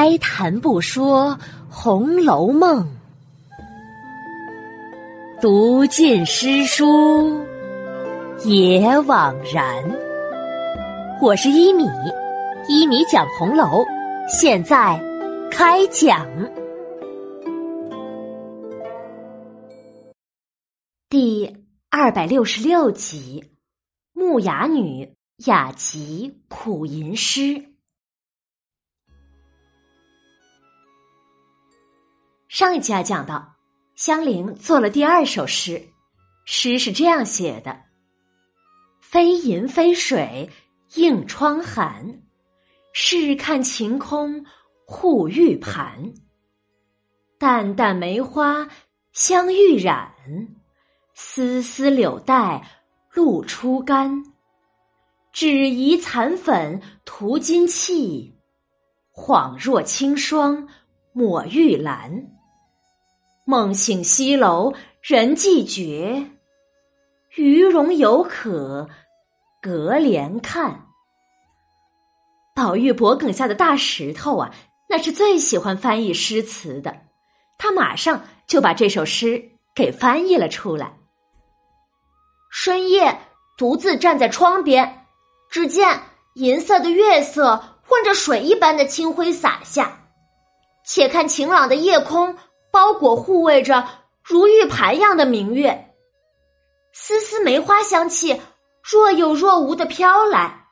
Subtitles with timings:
[0.00, 1.30] 开谈不说
[1.68, 2.86] 《红楼梦》，
[5.42, 7.44] 读尽诗书
[8.44, 9.82] 也枉然。
[11.20, 11.82] 我是一米，
[12.68, 13.84] 一米讲红楼，
[14.28, 15.02] 现在
[15.50, 16.28] 开讲
[21.08, 21.56] 第
[21.90, 23.44] 二百六十六集
[24.12, 25.12] 《木雅女
[25.46, 27.40] 雅集苦吟诗》。
[32.58, 33.54] 上一集啊，讲到
[33.94, 35.80] 香菱做了第二首诗，
[36.44, 37.82] 诗是这样写的
[39.00, 40.50] ：“非银非水
[40.96, 42.20] 映窗寒，
[42.92, 44.44] 试看晴空
[44.84, 46.12] 护玉盘。
[47.38, 48.66] 淡淡梅花
[49.12, 50.12] 香欲染，
[51.14, 52.60] 丝丝柳带
[53.14, 54.20] 露初干。
[55.30, 58.36] 只疑残粉涂金器，
[59.14, 60.68] 恍若清霜
[61.12, 62.10] 抹玉兰。”
[63.48, 66.22] 梦醒西楼人寂绝，
[67.36, 68.86] 余容犹可
[69.62, 70.84] 隔帘看。
[72.54, 74.54] 宝玉脖梗下的大石头啊，
[74.86, 76.94] 那是最喜欢翻译诗词的，
[77.56, 79.42] 他马上就把这首诗
[79.74, 80.98] 给翻译了出来。
[82.50, 83.18] 深夜
[83.56, 85.06] 独自站在窗边，
[85.48, 86.02] 只见
[86.34, 90.00] 银色的月色混着水一般的清辉洒下，
[90.84, 92.36] 且看晴朗的夜空。
[92.78, 93.88] 包裹护卫着
[94.22, 95.96] 如玉盘样的明月，
[96.92, 98.40] 丝丝梅花香气
[98.80, 100.64] 若有若无的飘来，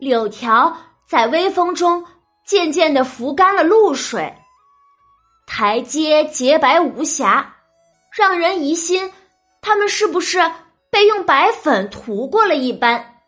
[0.00, 2.04] 柳条在微风中
[2.44, 4.34] 渐渐的拂干了露水，
[5.46, 7.54] 台阶洁白无瑕，
[8.10, 9.12] 让人疑心
[9.60, 10.40] 他们是不是
[10.90, 13.20] 被用白粉涂过了一般。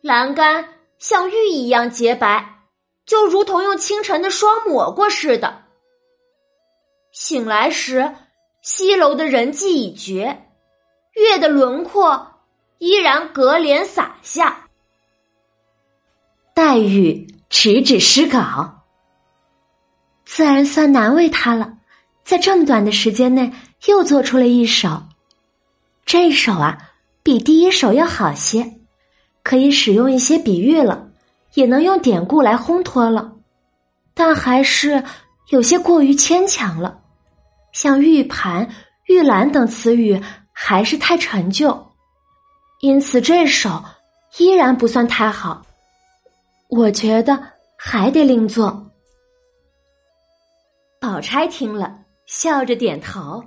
[0.00, 0.66] 栏杆
[0.98, 2.62] 像玉一样洁白，
[3.04, 5.59] 就如同用清晨的霜抹过似的。
[7.12, 8.14] 醒来时，
[8.62, 10.46] 西楼的人迹已绝，
[11.14, 12.34] 月的轮廓
[12.78, 14.68] 依然隔帘洒下。
[16.54, 18.84] 黛玉指指诗稿，
[20.24, 21.78] 自然算难为他了，
[22.22, 23.52] 在这么短的时间内
[23.86, 25.02] 又做出了一首。
[26.04, 26.90] 这首啊，
[27.22, 28.78] 比第一首要好些，
[29.42, 31.08] 可以使用一些比喻了，
[31.54, 33.32] 也能用典故来烘托了，
[34.14, 35.02] 但还是
[35.48, 36.99] 有些过于牵强了。
[37.72, 38.68] 像玉盘、
[39.06, 40.20] 玉兰等词语
[40.52, 41.92] 还是太陈旧，
[42.80, 43.84] 因此这首
[44.38, 45.64] 依然不算太好。
[46.68, 47.42] 我觉得
[47.76, 48.90] 还得另做。
[51.00, 53.42] 宝钗听了，笑着点头：“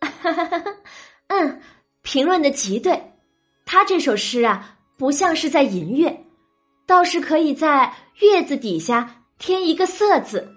[1.28, 1.60] 嗯，
[2.02, 3.12] 评论的极对。
[3.64, 6.24] 他这首诗啊，不像是在吟月，
[6.86, 10.52] 倒是可以在月字底下添一个色字。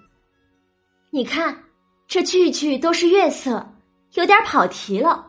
[1.12, 1.63] 你看。”
[2.07, 3.68] 这句句都是月色，
[4.13, 5.28] 有点跑题了。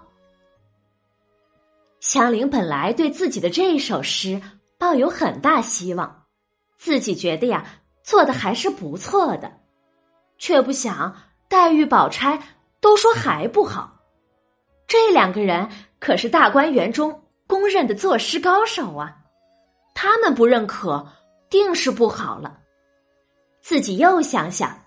[1.99, 4.41] 香菱本来对自己的这一首诗
[4.79, 6.25] 抱有很大希望，
[6.77, 7.65] 自己觉得呀
[8.05, 9.53] 做的还是不错的，
[10.39, 11.17] 却不想
[11.49, 12.41] 黛玉、宝钗
[12.81, 13.99] 都说还不好。
[14.87, 15.69] 这两个人
[15.99, 19.17] 可是大观园中公认的作诗高手啊，
[19.97, 21.05] 他们不认可，
[21.51, 22.61] 定是不好了。
[23.61, 24.81] 自己又想想，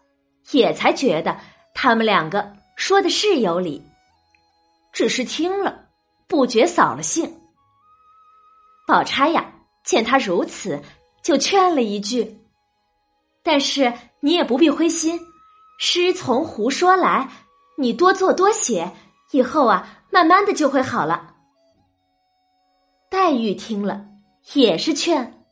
[0.52, 1.38] 也才觉得。
[1.74, 3.84] 他们两个说的是有理，
[4.92, 5.88] 只是听了
[6.28, 7.40] 不觉扫了兴。
[8.88, 9.52] 宝钗呀，
[9.84, 10.82] 见他如此，
[11.24, 12.40] 就劝了一句
[13.42, 15.20] ：“但是你也不必灰心，
[15.80, 17.30] 诗从胡说来，
[17.78, 18.92] 你多做多写，
[19.32, 21.36] 以后啊，慢慢的就会好了。”
[23.10, 24.06] 黛玉听了，
[24.54, 25.44] 也是劝：“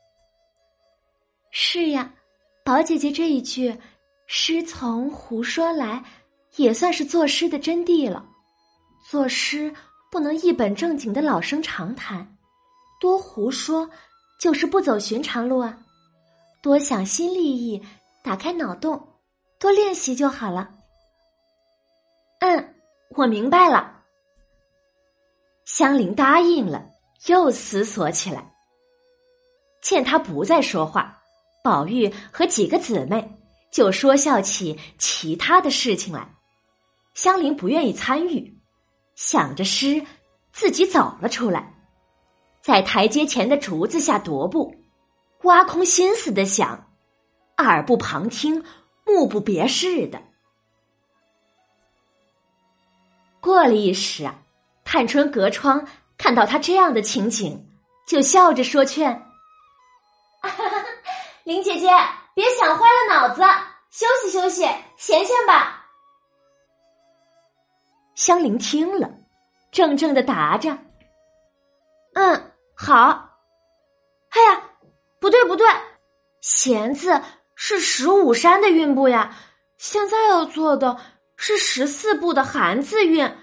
[1.51, 2.13] 是呀，
[2.63, 3.75] 宝姐姐这一句。”
[4.31, 6.03] 诗从胡说来，
[6.57, 8.23] 也算是作诗的真谛了。
[9.09, 9.73] 作诗
[10.11, 12.37] 不能一本正经的老生常谈，
[13.01, 13.89] 多胡说
[14.39, 15.75] 就是不走寻常路啊。
[16.61, 17.83] 多想新立意，
[18.23, 19.03] 打开脑洞，
[19.59, 20.69] 多练习就好了。
[22.41, 22.75] 嗯，
[23.15, 24.03] 我明白了。
[25.65, 26.87] 香菱答应了，
[27.25, 28.53] 又思索起来。
[29.81, 31.19] 见他不再说话，
[31.63, 33.27] 宝玉和几个姊妹。
[33.71, 36.27] 就说笑起其他的事情来，
[37.13, 38.57] 香菱不愿意参与，
[39.15, 40.03] 想着诗，
[40.51, 41.73] 自己走了出来，
[42.61, 44.75] 在台阶前的竹子下踱步，
[45.43, 46.91] 挖空心思的想，
[47.57, 48.63] 耳不旁听，
[49.05, 50.19] 目不别视的。
[53.39, 54.35] 过了一时啊，
[54.83, 55.87] 探春隔窗
[56.17, 57.69] 看到他这样的情景，
[58.07, 59.25] 就笑着说劝
[61.45, 61.87] ：“林姐姐。”
[62.39, 63.41] 别想坏了脑子，
[63.91, 64.61] 休息休息，
[64.95, 65.85] 闲闲吧。
[68.15, 69.11] 香菱听了，
[69.73, 70.69] 怔怔的答着
[72.15, 73.41] ：“嗯，好。”
[74.31, 74.63] 哎呀，
[75.19, 75.67] 不对不对，
[76.39, 77.21] 闲字
[77.55, 79.35] 是十五山的韵部呀，
[79.77, 80.97] 现在要做的
[81.35, 83.35] 是十四部的寒字韵，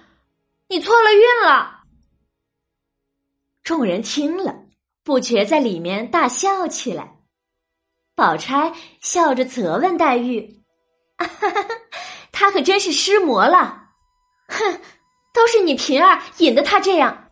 [0.68, 1.82] 你错了韵了。
[3.62, 4.54] 众人听了，
[5.04, 7.15] 不觉在里面大笑起来。
[8.16, 10.40] 宝钗笑着责问黛玉
[11.16, 11.28] ：“啊
[12.32, 13.82] 他可真是失魔了。”
[14.48, 14.80] 哼，
[15.34, 17.28] 都是你平儿引得他这样。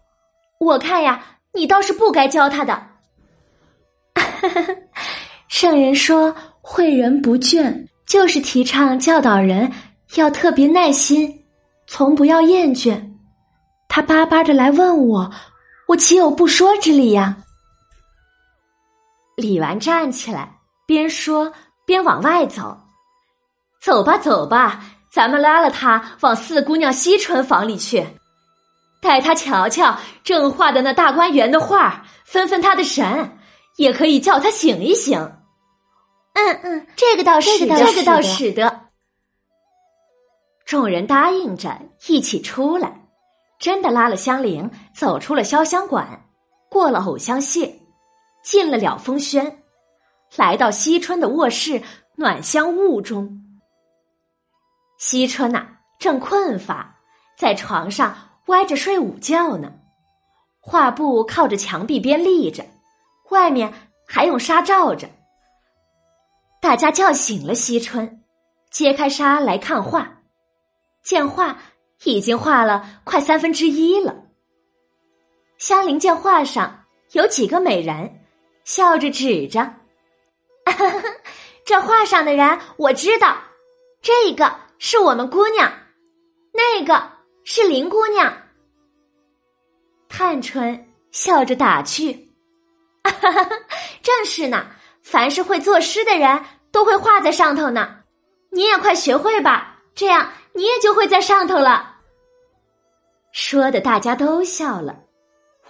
[0.60, 2.86] 我看呀，你倒是不该教他的。
[5.48, 9.72] 圣人说：“诲人不倦，就是提倡教导人
[10.16, 11.44] 要特别耐心，
[11.86, 13.02] 从不要厌倦。”
[13.88, 15.32] 他巴巴的来问我，
[15.88, 17.36] 我岂有不说之理呀？
[19.36, 20.53] 李纨站起来，
[20.86, 21.52] 边说
[21.86, 22.78] 边往外走
[23.82, 24.84] ：“走吧，走吧。”
[25.14, 28.04] 咱们拉了他往四姑娘惜春房里去，
[29.00, 33.38] 带他瞧瞧正画的那大观园的画，分分他的神，
[33.76, 35.20] 也可以叫他醒一醒。
[36.32, 38.80] 嗯嗯，这个倒是这个倒使得。
[40.66, 41.78] 众人答应着
[42.08, 43.06] 一起出来，
[43.60, 46.24] 真的拉了香菱走出了潇湘馆，
[46.68, 47.72] 过了藕香榭，
[48.42, 49.62] 进了了风轩，
[50.36, 51.82] 来到惜春的卧室
[52.16, 53.40] 暖香雾中。
[54.98, 55.66] 惜春呐，
[55.98, 56.98] 正困乏，
[57.36, 58.16] 在床上
[58.46, 59.72] 歪着睡午觉呢。
[60.60, 62.64] 画布靠着墙壁边立着，
[63.30, 63.72] 外面
[64.06, 65.08] 还用纱罩着。
[66.60, 68.24] 大家叫醒了惜春，
[68.70, 70.22] 揭开纱来看画，
[71.02, 71.58] 见画
[72.04, 74.16] 已经画了快三分之一了。
[75.58, 78.24] 香菱见画上有几个美人，
[78.64, 79.74] 笑着指着
[80.64, 81.08] ：“哈哈哈
[81.64, 83.36] 这画上的人我知道，
[84.02, 85.72] 这个。”是我们姑娘，
[86.52, 87.10] 那个
[87.44, 88.42] 是林姑娘。
[90.10, 92.34] 探春笑着打趣
[94.02, 94.66] ：“正是呢，
[95.00, 98.00] 凡是会作诗的人都会画在上头呢。
[98.50, 102.00] 你也快学会吧，这样你也就会在上头了。”
[103.32, 105.04] 说的大家都笑了，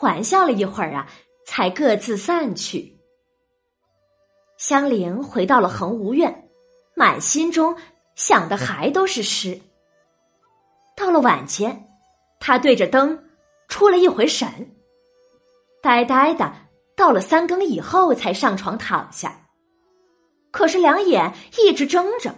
[0.00, 1.06] 玩笑了一会儿啊，
[1.46, 2.93] 才各自散去。
[4.66, 6.48] 香菱回到了恒芜院，
[6.94, 7.76] 满心中。
[8.14, 9.60] 想的还都是诗。
[10.96, 11.86] 到了晚间，
[12.40, 13.26] 他对着灯
[13.68, 14.74] 出了一回神，
[15.82, 16.50] 呆呆的
[16.96, 19.38] 到了三更以后才上床躺下。
[20.50, 22.34] 可是两眼一直睁着，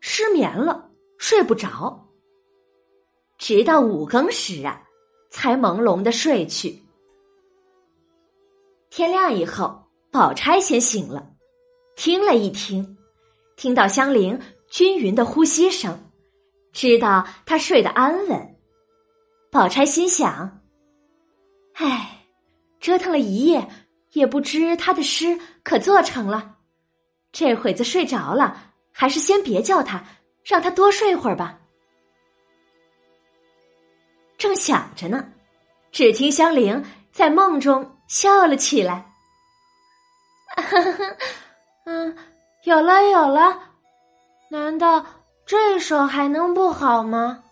[0.00, 2.08] 失眠了，睡不着。
[3.38, 4.82] 直到五更时啊，
[5.30, 6.78] 才朦胧的睡去。
[8.90, 11.30] 天亮以后，宝钗先醒了，
[11.96, 12.96] 听了一听，
[13.56, 14.40] 听到香菱。
[14.70, 16.10] 均匀的呼吸声，
[16.72, 18.56] 知道他睡得安稳。
[19.48, 20.62] 宝钗心想
[21.74, 22.26] ：“唉，
[22.80, 23.68] 折腾了一夜，
[24.14, 26.56] 也不知他的诗可做成了。
[27.30, 30.04] 这会子睡着了，还是先别叫他，
[30.42, 31.60] 让他多睡会儿吧。”
[34.36, 35.24] 正想着呢，
[35.92, 39.14] 只听香菱在梦中笑了起来
[41.84, 42.16] ：“嗯，
[42.64, 43.58] 有了，有了。”
[44.50, 45.04] 难道
[45.46, 47.42] 这首还能不好吗？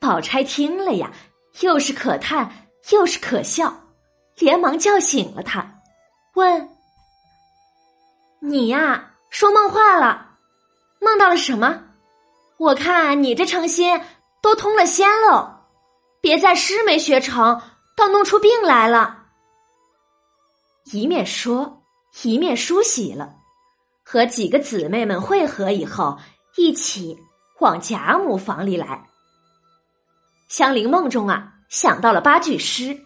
[0.00, 1.12] 宝钗听了呀，
[1.60, 3.72] 又是可叹又是可笑，
[4.36, 5.80] 连忙叫醒了他，
[6.34, 6.68] 问
[8.40, 10.38] ：“你呀，说梦话了？
[11.00, 11.84] 梦到了什么？
[12.58, 14.00] 我看你这诚心
[14.40, 15.48] 都通了仙喽，
[16.20, 17.62] 别再诗没学成，
[17.96, 19.26] 倒弄出病来了。”
[20.92, 21.81] 一面说，
[22.24, 23.36] 一面梳洗了。
[24.04, 26.18] 和几个姊妹们会合以后，
[26.56, 27.16] 一起
[27.60, 29.08] 往贾母房里来。
[30.48, 32.98] 香菱梦中啊，想到了八句诗，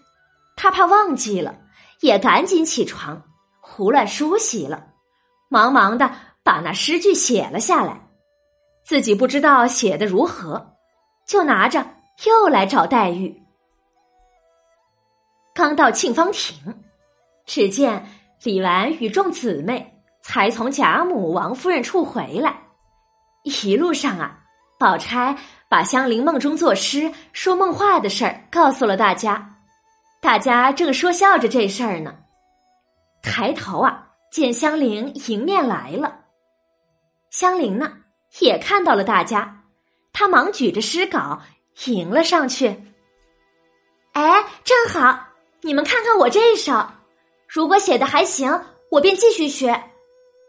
[0.56, 1.56] 她怕忘记了，
[2.00, 3.22] 也赶紧起床，
[3.60, 4.88] 胡乱梳洗了，
[5.48, 6.10] 忙忙的
[6.42, 8.08] 把那诗句写了下来，
[8.84, 10.74] 自己不知道写的如何，
[11.26, 11.86] 就拿着
[12.24, 13.42] 又来找黛玉。
[15.54, 16.82] 刚到沁芳亭，
[17.44, 18.04] 只见
[18.42, 19.92] 李纨与众姊妹。
[20.28, 22.58] 才从贾母、王夫人处回来，
[23.44, 24.40] 一路上啊，
[24.76, 25.38] 宝钗
[25.68, 29.54] 把香菱梦中作诗、说梦话的事儿告诉了大家。
[30.20, 32.12] 大家正说笑着这事儿呢，
[33.22, 36.22] 抬头啊，见香菱迎面来了。
[37.30, 37.92] 香菱呢，
[38.40, 39.62] 也看到了大家，
[40.12, 41.40] 她忙举着诗稿
[41.84, 42.66] 迎了上去。
[44.14, 45.16] 哎，正好，
[45.60, 46.84] 你们看看我这首，
[47.48, 48.50] 如果写的还行，
[48.90, 49.90] 我便继续学。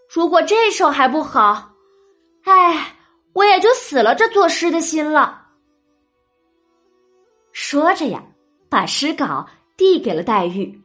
[0.10, 1.72] 如果这首还不好，
[2.44, 2.96] 哎，
[3.34, 5.48] 我也就死了这作诗的心了。
[7.52, 8.24] 说着呀，
[8.70, 10.82] 把诗稿递给了黛玉，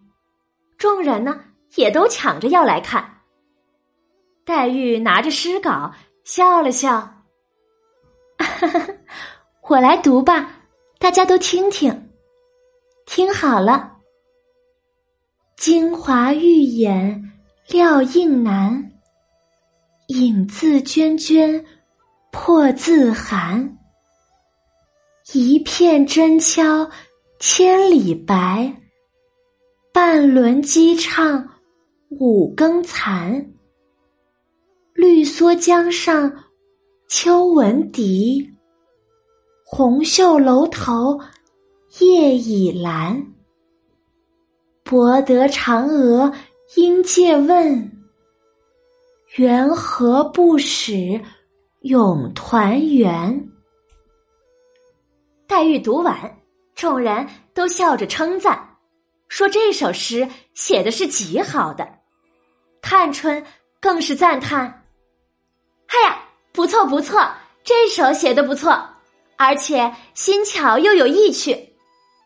[0.76, 1.40] 众人呢
[1.76, 3.20] 也都抢着要来看。
[4.44, 5.92] 黛玉拿着诗稿
[6.24, 7.14] 笑了笑，
[9.68, 10.50] 我来读吧，
[10.98, 12.10] 大家都听听，
[13.06, 13.98] 听好了。
[15.64, 17.32] 京华玉眼
[17.68, 18.90] 料应难，
[20.08, 21.64] 影自娟娟
[22.32, 23.78] 破自寒。
[25.32, 26.90] 一片真敲
[27.38, 28.76] 千里白，
[29.92, 31.48] 半轮鸡唱
[32.08, 33.52] 五更残。
[34.94, 36.28] 绿蓑江上
[37.06, 38.44] 秋闻笛，
[39.64, 41.20] 红袖楼头
[42.00, 43.24] 夜已阑。
[44.92, 46.30] 博得嫦娥
[46.76, 47.90] 应借问，
[49.36, 51.18] 缘何不使
[51.80, 53.48] 永团圆？
[55.46, 56.14] 黛玉读完，
[56.74, 58.76] 众人都笑着称赞，
[59.28, 61.88] 说这首诗写的是极好的。
[62.82, 63.42] 探春
[63.80, 64.84] 更是赞叹
[65.88, 66.22] ：“哎呀，
[66.52, 67.26] 不错不错，
[67.64, 68.78] 这首写的不错，
[69.38, 71.56] 而且新巧又有意趣。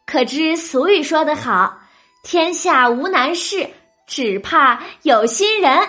[0.05, 1.79] 可知俗语说得好，
[2.26, 3.71] 天下无难事，
[4.04, 5.88] 只怕有心人。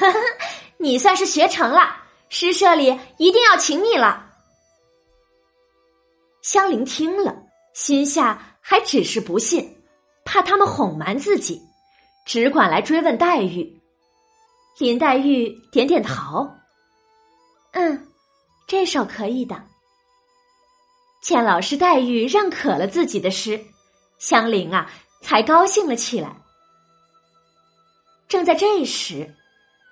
[0.80, 1.94] 你算是学成了，
[2.30, 4.30] 诗社里一定要请你了。”
[6.40, 7.36] 香菱听了，
[7.74, 9.76] 心下还只是不信，
[10.24, 11.60] 怕他们哄瞒自己，
[12.24, 13.78] 只管来追问黛玉。
[14.78, 16.48] 林黛玉点点头，
[17.72, 18.08] 嗯，
[18.66, 19.62] 这首可以的。
[21.20, 23.62] 见老师黛玉认可了自己的诗，
[24.18, 26.30] 香菱啊，才高兴了起来。
[28.28, 29.34] 正在这时，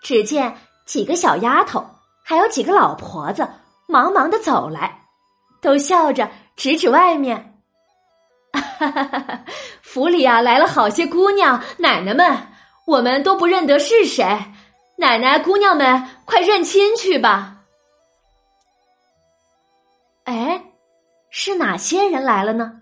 [0.03, 1.85] 只见几个小丫头，
[2.23, 3.49] 还有几个老婆子，
[3.89, 5.07] 忙忙的走来，
[5.61, 6.29] 都笑着。
[6.57, 7.61] 指指外面，
[9.83, 12.49] 府里啊来了好些姑娘奶奶们，
[12.87, 14.25] 我们都不认得是谁。
[14.97, 17.59] 奶奶姑娘们，快认亲去吧！
[20.25, 20.65] 哎，
[21.29, 22.81] 是哪些人来了呢？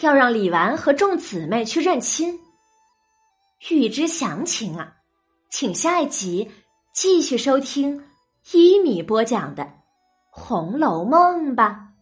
[0.00, 2.40] 要让李纨和众姊妹去认亲。
[3.70, 4.96] 欲知详情啊，
[5.50, 6.50] 请下一集
[6.92, 8.04] 继续收听
[8.52, 9.62] 一米播讲的
[10.30, 11.92] 《红楼梦》吧。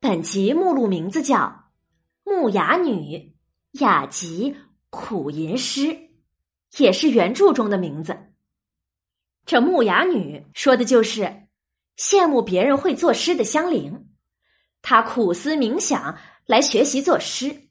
[0.00, 1.36] 本集目录名字叫
[2.24, 3.36] 《木雅女
[3.72, 4.56] 雅集
[4.90, 5.86] 苦吟诗》，
[6.78, 8.16] 也是原著中的名字。
[9.44, 11.45] 这木雅女说的就是
[11.96, 14.06] 羡慕别人会作诗的香菱，
[14.82, 17.68] 她苦思冥想来学习作诗，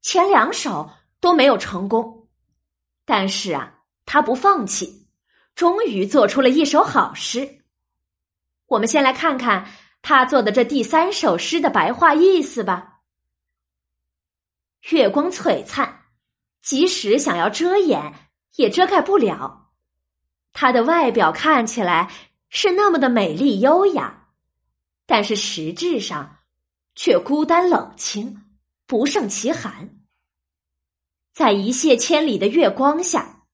[0.00, 0.90] 前两首
[1.20, 2.28] 都没有成功，
[3.04, 5.08] 但是啊，他不放弃，
[5.54, 7.64] 终于做出了一首好诗。
[8.66, 9.66] 我们先来看看。
[10.04, 13.02] 他做的这第三首诗的白话意思吧。
[14.90, 16.06] 月光璀璨，
[16.60, 18.12] 即使想要遮掩，
[18.56, 19.70] 也遮盖不了。
[20.52, 22.10] 她的外表看起来
[22.54, 24.28] 是那么的美丽优雅，
[25.06, 26.40] 但是实质上
[26.94, 28.44] 却孤单冷清，
[28.86, 29.98] 不胜其寒。
[31.32, 33.46] 在一泻千里的月光下，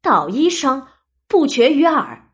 [0.00, 0.86] 捣衣声
[1.26, 2.32] 不绝于耳。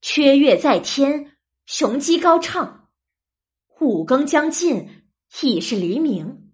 [0.00, 1.32] 缺月在天。
[1.66, 2.90] 雄鸡高唱，
[3.80, 5.08] 五更将近，
[5.42, 6.52] 已是黎明。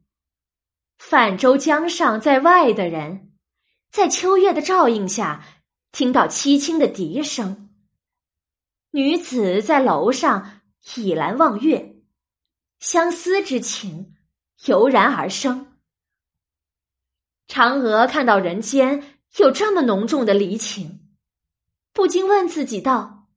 [0.96, 3.34] 泛舟江上在外的人，
[3.90, 5.44] 在秋月的照映下，
[5.92, 7.62] 听到凄清的笛声。
[8.94, 10.61] 女子在楼上
[10.94, 11.96] 倚栏望月，
[12.78, 14.14] 相思之情
[14.66, 15.78] 油然而生。
[17.49, 21.08] 嫦娥看到人间有这么浓重的离情，
[21.94, 23.28] 不禁问自己道：“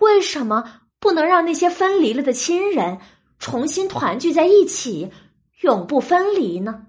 [0.00, 2.98] 为什么？”不能让那些分离了的亲人
[3.38, 5.12] 重新团聚在一起，
[5.60, 6.86] 永不分离呢？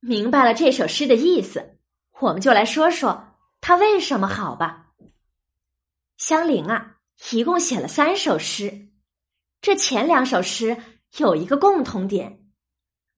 [0.00, 1.78] 明白了这首诗的意思，
[2.20, 4.85] 我们就来说说它为什么好吧。
[6.16, 6.96] 香菱啊，
[7.30, 8.88] 一共写了三首诗，
[9.60, 10.76] 这前两首诗
[11.18, 12.46] 有一个共同点，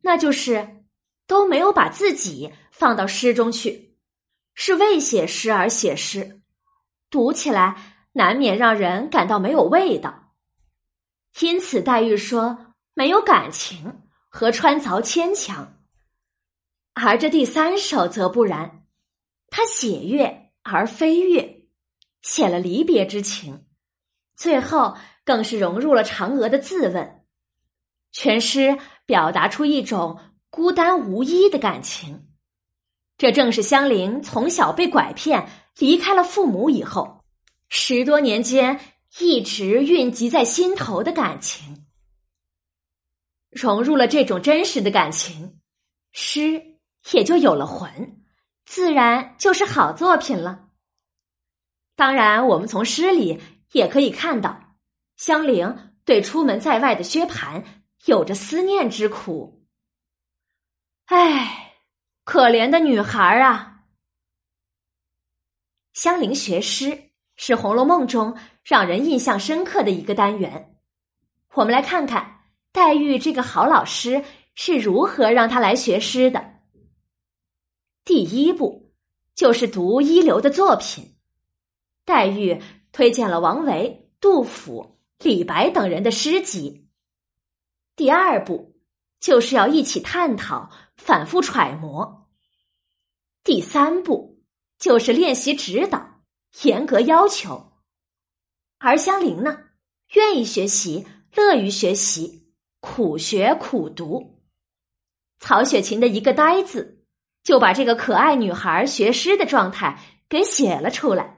[0.02, 0.84] 那就是
[1.26, 3.96] 都没有把自己放到诗中去，
[4.54, 6.42] 是为写诗而写诗，
[7.10, 7.94] 读起来。
[8.12, 10.32] 难免让人感到没有味道，
[11.38, 15.78] 因此黛玉说没有感情，和穿凿牵强。
[16.94, 18.84] 而这第三首则不然，
[19.50, 21.57] 他写月而非月，
[22.28, 23.64] 写了离别之情，
[24.36, 27.24] 最后更是融入了嫦娥的自问，
[28.12, 30.20] 全诗表达出一种
[30.50, 32.28] 孤单无依的感情。
[33.16, 37.24] 这正是香菱从小被拐骗，离开了父母以后，
[37.70, 38.78] 十多年间
[39.18, 41.86] 一直蕴积在心头的感情。
[43.50, 45.58] 融入了这种真实的感情，
[46.12, 46.62] 诗
[47.12, 48.22] 也就有了魂，
[48.66, 50.67] 自然就是好作品了。
[51.98, 54.76] 当然，我们从诗里也可以看到，
[55.16, 57.64] 香菱对出门在外的薛蟠
[58.04, 59.66] 有着思念之苦。
[61.06, 61.74] 唉，
[62.22, 63.80] 可怜的女孩啊！
[65.92, 70.78] 香菱学诗是《红楼梦》中让人印象深刻的一个单元。
[71.54, 72.36] 我们来看看。
[72.70, 74.22] 黛玉这个好老师
[74.54, 76.60] 是如何让他来学诗的？
[78.04, 78.94] 第一步
[79.34, 81.17] 就是读一流的作品。
[82.08, 86.88] 黛玉推荐了王维、杜甫、李白等人的诗集。
[87.96, 88.80] 第二步
[89.20, 92.30] 就是要一起探讨、反复揣摩。
[93.44, 94.42] 第三步
[94.78, 96.22] 就是练习指导、
[96.62, 97.74] 严格要求。
[98.78, 99.58] 而香菱呢，
[100.14, 102.48] 愿意学习，乐于学习。
[102.80, 104.40] 苦学苦读，
[105.40, 107.04] 曹雪芹的一个“呆”字，
[107.42, 111.37] 就把这个可爱女孩学诗的状态给写了出来，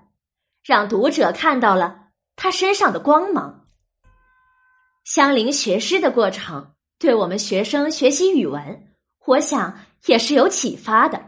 [0.63, 3.67] 让读者看到了他身上的光芒。
[5.05, 11.21] 香菱学诗的过程，对我们学生学习语文，我想也是有启发的。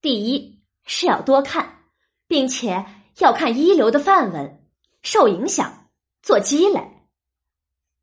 [0.00, 1.84] 第一是要多看，
[2.26, 2.84] 并且
[3.18, 4.66] 要看一流的范文，
[5.02, 5.90] 受影响，
[6.22, 6.80] 做积累。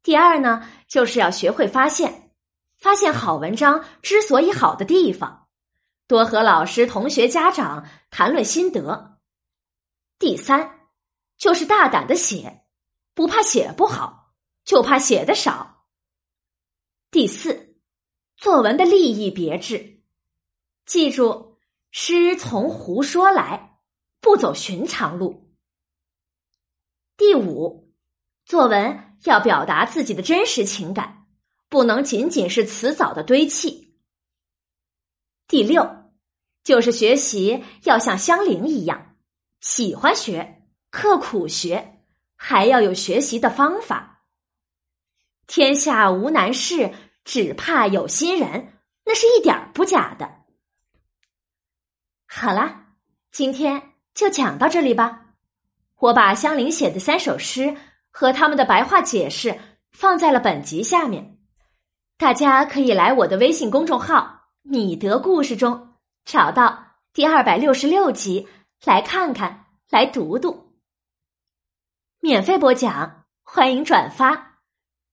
[0.02, 2.32] 第二呢，就是要学会发现，
[2.78, 5.48] 发现好文章之所以好的地方，
[6.08, 9.19] 多和老师、同学、家长谈论心得。
[10.20, 10.90] 第三，
[11.38, 12.66] 就是大胆的写，
[13.16, 15.88] 不怕写不好，就怕写的少。
[17.10, 17.82] 第四，
[18.38, 20.04] 作文的立意别致，
[20.86, 21.58] 记住，
[21.90, 23.80] 诗从胡说来，
[24.20, 25.56] 不走寻常路。
[27.18, 27.92] 第五，
[28.46, 29.08] 作文。
[29.26, 31.28] 要表达自己的真实情感，
[31.68, 33.98] 不能仅仅是词藻的堆砌。
[35.46, 36.10] 第六，
[36.64, 39.09] 就是学习要像香菱一样，
[39.62, 42.00] 喜欢学，刻苦学，
[42.36, 44.24] 还要有学习的方法。
[45.48, 46.94] 天下无难事，
[47.24, 48.74] 只怕有心人，
[49.06, 50.30] 那是一点不假的。
[52.28, 52.94] 好啦，
[53.32, 55.26] 今天就讲到这里吧。
[55.98, 57.76] 我把香菱写的三首诗。
[58.12, 59.58] 和他们的白话解释
[59.92, 61.38] 放在了本集下面，
[62.18, 65.94] 大家可以来我的微信公众号“米德故事”中
[66.26, 68.48] 找到第二百六十六集
[68.86, 70.74] 来看看，来读读。
[72.20, 74.60] 免费播讲，欢迎转发，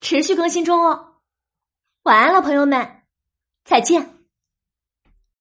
[0.01, 1.17] 持续更新中哦。
[2.03, 3.03] 晚安了，朋友们，
[3.65, 4.16] 再见。